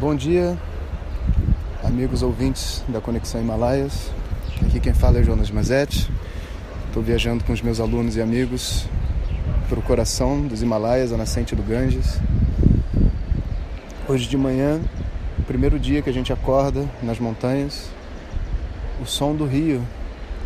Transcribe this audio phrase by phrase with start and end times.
[0.00, 0.56] Bom dia,
[1.82, 4.12] amigos ouvintes da Conexão Himalaias.
[4.64, 6.08] Aqui quem fala é Jonas Mazetti.
[6.86, 8.86] Estou viajando com os meus alunos e amigos
[9.68, 12.20] para o coração dos Himalaias, a nascente do Ganges.
[14.08, 14.80] Hoje de manhã,
[15.48, 17.90] primeiro dia que a gente acorda nas montanhas,
[19.02, 19.84] o som do rio,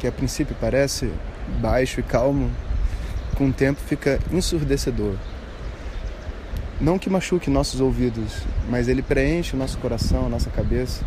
[0.01, 1.13] que a princípio parece
[1.61, 2.51] baixo e calmo,
[3.37, 5.17] com o tempo fica ensurdecedor.
[6.83, 11.05] Não que machuque nossos ouvidos, mas ele preenche o nosso coração, a nossa cabeça,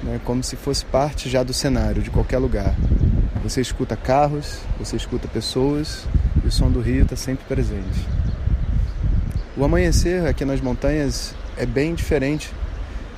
[0.00, 2.72] né, como se fosse parte já do cenário, de qualquer lugar.
[3.42, 6.06] Você escuta carros, você escuta pessoas
[6.44, 8.06] e o som do rio está sempre presente.
[9.56, 12.52] O amanhecer aqui nas montanhas é bem diferente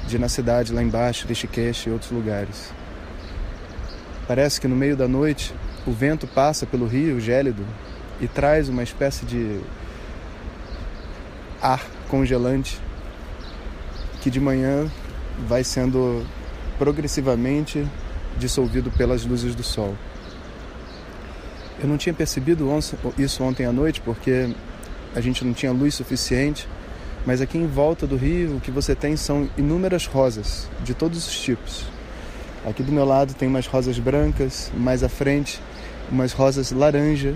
[0.08, 2.72] de na cidade lá embaixo, Rishikesh e outros lugares.
[4.27, 5.55] Parece que no meio da noite
[5.86, 7.62] o vento passa pelo rio gélido
[8.22, 9.60] e traz uma espécie de
[11.60, 12.80] ar congelante
[14.20, 14.90] que de manhã
[15.46, 16.24] vai sendo
[16.78, 17.86] progressivamente
[18.38, 19.94] dissolvido pelas luzes do sol.
[21.78, 22.69] Eu não tinha percebido
[23.19, 24.55] isso ontem à noite porque
[25.14, 26.69] a gente não tinha luz suficiente,
[27.27, 31.27] mas aqui em volta do rio o que você tem são inúmeras rosas de todos
[31.27, 31.84] os tipos.
[32.64, 35.60] Aqui do meu lado tem umas rosas brancas, mais à frente
[36.10, 37.34] umas rosas laranja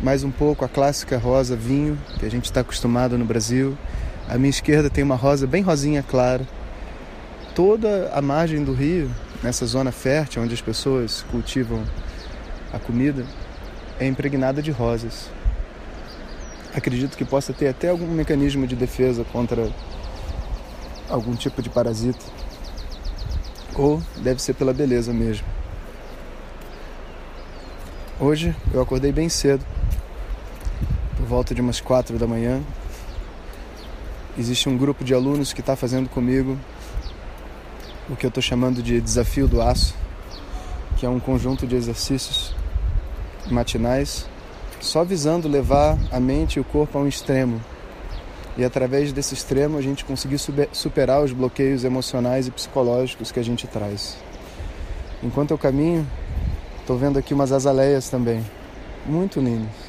[0.00, 3.76] mais um pouco a clássica rosa vinho, que a gente está acostumado no Brasil.
[4.28, 6.46] À minha esquerda tem uma rosa bem rosinha clara.
[7.54, 9.10] Toda a margem do rio,
[9.42, 11.84] nessa zona fértil onde as pessoas cultivam
[12.72, 13.24] a comida,
[14.00, 15.30] é impregnada de rosas.
[16.74, 19.70] Acredito que possa ter até algum mecanismo de defesa contra
[21.08, 22.24] algum tipo de parasita.
[23.76, 25.46] Ou deve ser pela beleza mesmo.
[28.18, 29.64] Hoje eu acordei bem cedo
[31.24, 32.60] por volta de umas quatro da manhã.
[34.38, 36.58] Existe um grupo de alunos que está fazendo comigo
[38.10, 39.94] o que eu estou chamando de desafio do aço,
[40.98, 42.54] que é um conjunto de exercícios
[43.50, 44.28] matinais
[44.82, 47.58] só visando levar a mente e o corpo a um extremo.
[48.58, 50.38] E através desse extremo a gente conseguir
[50.72, 54.18] superar os bloqueios emocionais e psicológicos que a gente traz.
[55.22, 56.06] Enquanto eu caminho,
[56.80, 58.44] estou vendo aqui umas azaleias também,
[59.06, 59.83] muito lindas.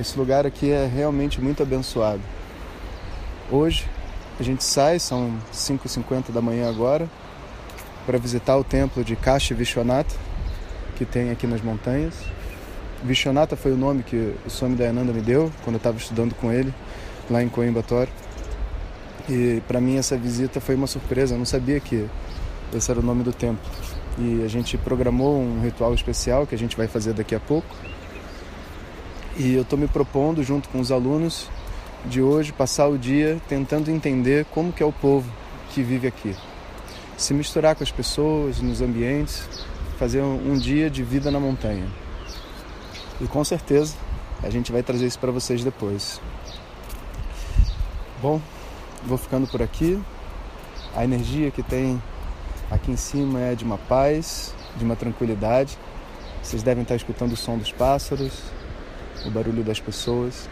[0.00, 2.22] Esse lugar aqui é realmente muito abençoado.
[3.50, 3.86] Hoje
[4.38, 7.06] a gente sai, são 5h50 da manhã agora,
[8.06, 10.16] para visitar o templo de Kashi Vishwanatha,
[10.96, 12.14] que tem aqui nas montanhas.
[13.04, 16.50] Vishwanatha foi o nome que o Swami Dayananda me deu quando eu estava estudando com
[16.50, 16.72] ele
[17.28, 18.10] lá em Coimbatore.
[19.28, 22.08] E para mim essa visita foi uma surpresa, eu não sabia que
[22.74, 23.70] esse era o nome do templo.
[24.18, 27.68] E a gente programou um ritual especial que a gente vai fazer daqui a pouco
[29.40, 31.48] e eu estou me propondo, junto com os alunos
[32.04, 35.32] de hoje, passar o dia tentando entender como que é o povo
[35.70, 36.36] que vive aqui.
[37.16, 39.48] Se misturar com as pessoas, nos ambientes,
[39.98, 41.88] fazer um, dia de vida na montanha.
[43.18, 43.94] E com certeza
[44.42, 46.20] a gente vai trazer isso para vocês depois.
[48.20, 48.42] Bom,
[49.06, 49.98] vou ficando por aqui.
[50.94, 52.02] A energia que tem
[52.70, 55.78] aqui em cima é de uma paz, de uma tranquilidade.
[56.42, 58.32] Vocês devem estar escutando o som dos pássaros,
[59.26, 60.48] o barulho das pessoas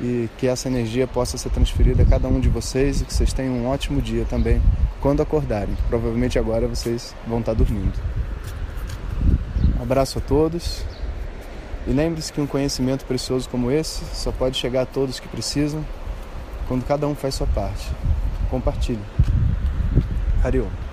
[0.00, 3.32] e que essa energia possa ser transferida a cada um de vocês e que vocês
[3.32, 4.62] tenham um ótimo dia também
[5.00, 5.76] quando acordarem.
[5.88, 7.92] Provavelmente agora vocês vão estar dormindo.
[9.78, 10.84] Um abraço a todos
[11.86, 15.84] e lembre-se que um conhecimento precioso como esse só pode chegar a todos que precisam
[16.68, 17.90] quando cada um faz sua parte.
[18.50, 19.02] Compartilhe.
[20.42, 20.89] Hariom.